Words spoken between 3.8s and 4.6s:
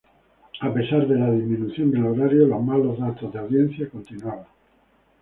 continuaban.